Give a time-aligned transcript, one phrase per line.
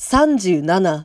[0.00, 1.04] 37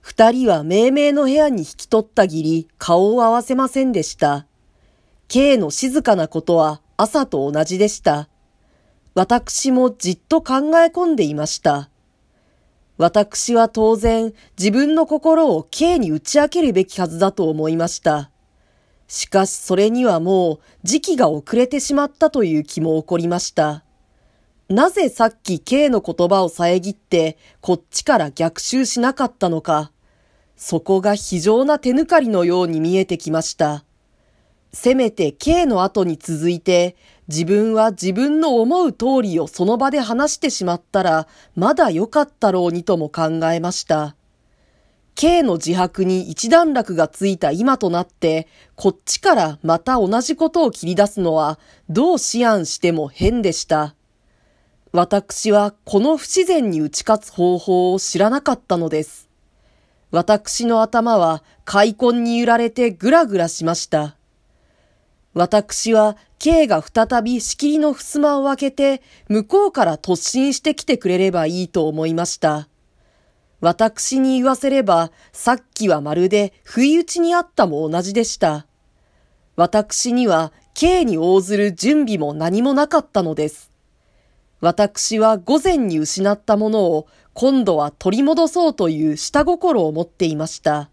[0.00, 4.46] 二人は命名の部屋に引き取ったぎり顔を合わせませんでした。
[5.28, 8.30] K の静かなことは朝と同じでした。
[9.12, 11.90] 私もじっと考え込んでいました。
[12.96, 18.30] 私は当然自分の心を K に打ち明けるべきはずだと思いました。
[19.08, 23.83] しかしそれにはもう時期が遅れてしまったという気も起こりました。
[24.68, 29.90] なぜさっき K の言葉を遮ってこっちから逆襲しなかったのか。
[30.56, 33.84] そこが非常な手抜かりのように見えてきました。
[34.72, 36.96] せめて K の後に続いて
[37.28, 44.16] 自分は自分の思う通りをその場で話してしまったらまだ良かったろうにとも考えました。
[45.14, 53.94] K の自白に一段落がついた今となって、こっちからまた同じことを切り出すのは、どう思案しても変でした。
[54.96, 59.28] 私はこの不自然に打ち勝つ方法を知らなかったのです。
[60.12, 64.14] 私の頭は開墾に揺られてぐらぐらしました。
[65.32, 72.68] 私は K が再び仕切りの襖を開けて向こうから突進してきてくれればいいと思いました。
[73.60, 78.68] 私に言わせればさっきはまるで不意打ちにあったも同じでした。
[79.56, 83.73] 私には K に応ずる準備も何もなかったのです。
[84.64, 90.88] 私は午前に失ったものを今度は取り戻そうという下心を持っていました。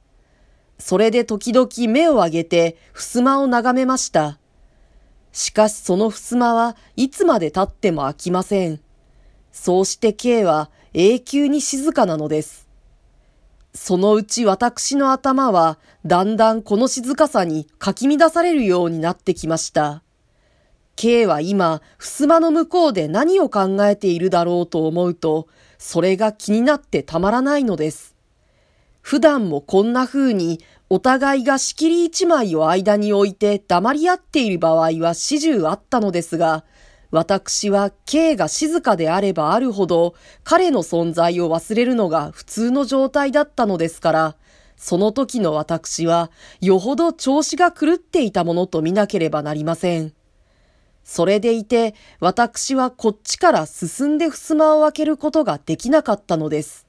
[0.78, 4.40] それで時々目を上げて襖を眺めました。
[5.32, 8.82] しかしその襖はいつまで経っても開きません。
[9.54, 12.68] そうして K は永久に静かなのです。
[13.74, 20.04] そのうち私の頭はだんだんこの静かさにかき乱されるようになってきました。
[20.96, 28.16] K は今、襖の向こうで何を考えているだろうと思うと、それが気になってたまらないのです。
[29.02, 36.66] 普段もこんな風に、お互いが仕切り一枚を間に置いて黙り合っている場合は始終あったのですが、
[37.12, 44.36] 私は K が静かであればあるほど、彼の存在を忘れるのが普通の状態だったのですから、
[44.78, 50.14] その時の私は、よほど調子が狂っていたものと見なければなりません。
[51.04, 56.88] それでいて、私はこっちから進んで襖を開けることができなかったのです。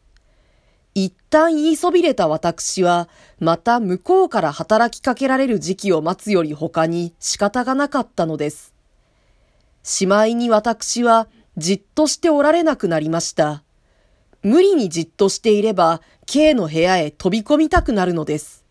[0.95, 3.09] 一旦言いそびれた私は、
[3.41, 8.75] また向こうから働きかけられる時期を待つより他に仕方がなかったのです。
[9.83, 13.63] しまいに私はじっとしておられなくなりました。
[14.43, 18.65] 無理にじっとしていれば、K の部屋へ飛び込みたくなるのです。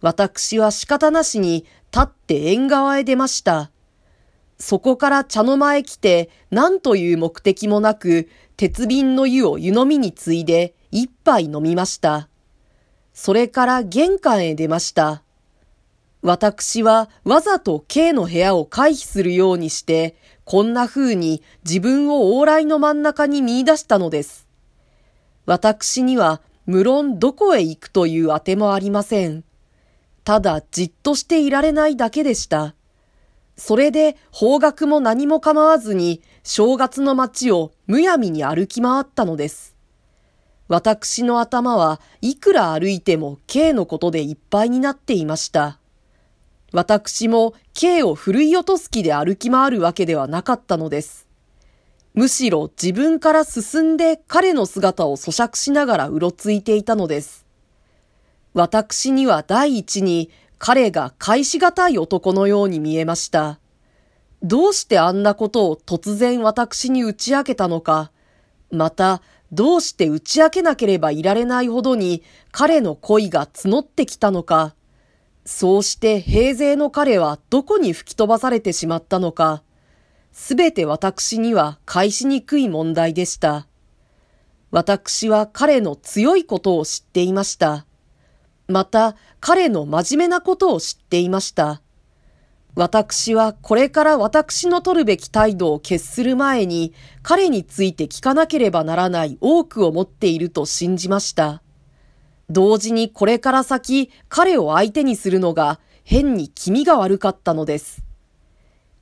[0.00, 3.70] 私は仕方なしに立って縁側へ出ました。
[4.58, 12.28] そこから茶の間へ来て、何という目的もなく、鉄瓶の湯を湯飲みについで、一杯飲みました。
[13.12, 15.22] それから玄関へ出ました。
[16.22, 24.48] 私はわざと K の部屋を回避するようにして、こんな風に自分を往来の真ん中に見出したのです。
[25.46, 29.44] 私には無論どこへ行くというあてもありません。
[30.24, 32.74] ただじっとしていられないだけでした。
[33.58, 39.74] それで方角も何も構わずに正月の街をむやみに歩き回ったのです。
[40.68, 45.80] 私の頭はいくら歩いても K のことでいっぱいになっていました。
[46.72, 51.26] 私も K を振るい落とす気で歩き回るわけではなかったのです。
[52.14, 57.44] むしろ自分から進んで彼の姿を咀嚼しながらうろついていたのです。
[58.54, 63.60] 私には第一に彼が返しがたい男のように見えました。
[64.42, 68.12] どうしてあんなことを突然私に打ち明けたのか、
[68.70, 74.74] また、どうして打ち明けなければいられないほどに彼の恋が募ってきたのか、
[75.46, 79.62] そうして平勢の彼はどこに吹き飛ばされてしまったのか、
[80.32, 83.66] すべて私には返しにくい問題でした。
[84.70, 87.86] 私は彼の強いことを知っていました。
[88.68, 91.80] また彼の真面目なことを知っていました。
[92.74, 96.92] 私はこれから私の取るべき態度を決する前に
[97.22, 101.62] 彼について聞かなければならない多くを持っていると信じました。
[102.50, 108.04] 同時にこれから先彼を相手にするのが変に気味が悪かったのです。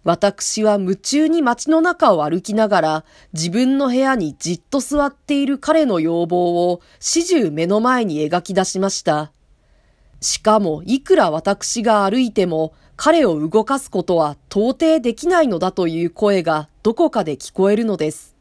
[0.05, 9.33] 私は夢中に街の中を歩きながら自分の部屋にじっと座っている彼の要望を始終目の前に描き出しました。
[10.21, 18.35] しかもいくら私が歩いても彼を動かすことは到底できないのだという声がどこかで聞こえるのです。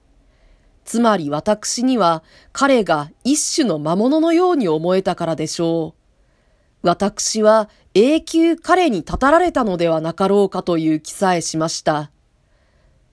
[0.85, 2.23] つまり私には
[2.53, 6.87] 彼が一種の魔物のように思えたからでしょう。
[6.87, 12.11] 私は永久彼にたたられたのではなかろうかという気さえしました。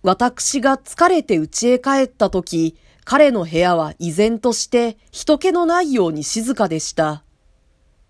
[0.02, 7.24] 私が疲れて家へ帰った時、彼の部屋は依然として人気のないように静かでした。